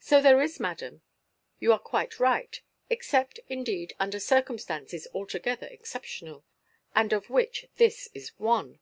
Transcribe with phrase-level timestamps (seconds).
[0.00, 1.02] "So there is, madam;
[1.60, 6.44] you are quite right—except, indeed, under circumstances altogether exceptional,
[6.96, 8.80] and of which this is one.